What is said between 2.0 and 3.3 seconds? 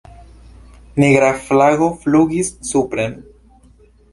flugis supren.